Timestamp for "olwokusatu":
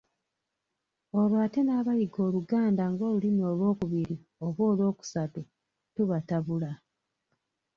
4.71-5.41